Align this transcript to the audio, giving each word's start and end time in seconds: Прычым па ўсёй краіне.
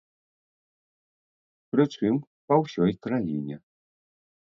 Прычым 1.75 2.13
па 2.47 2.55
ўсёй 2.63 2.91
краіне. 3.05 3.55